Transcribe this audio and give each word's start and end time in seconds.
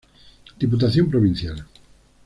Diputación 0.57 1.11
Prov. 1.11 1.25